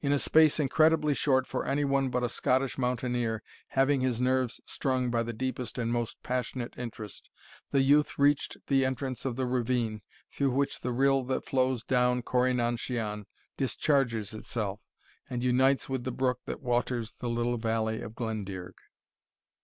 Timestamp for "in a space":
0.00-0.60